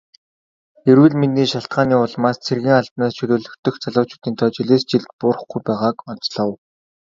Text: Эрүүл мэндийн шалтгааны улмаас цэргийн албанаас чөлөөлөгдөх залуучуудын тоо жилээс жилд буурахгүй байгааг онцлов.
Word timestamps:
Эрүүл 0.89 1.13
мэндийн 1.21 1.49
шалтгааны 1.51 1.95
улмаас 2.05 2.37
цэргийн 2.45 2.79
албанаас 2.79 3.13
чөлөөлөгдөх 3.17 3.75
залуучуудын 3.83 4.35
тоо 4.39 4.49
жилээс 4.55 4.83
жилд 4.89 5.09
буурахгүй 5.19 5.61
байгааг 5.67 5.97
онцлов. 6.11 6.51